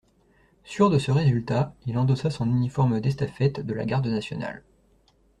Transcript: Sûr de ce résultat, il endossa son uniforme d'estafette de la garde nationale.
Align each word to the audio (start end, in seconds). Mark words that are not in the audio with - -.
Sûr 0.63 0.89
de 0.89 0.97
ce 0.97 1.11
résultat, 1.11 1.75
il 1.85 1.95
endossa 1.99 2.31
son 2.31 2.47
uniforme 2.47 3.01
d'estafette 3.01 3.59
de 3.59 3.75
la 3.75 3.85
garde 3.85 4.07
nationale. 4.07 4.63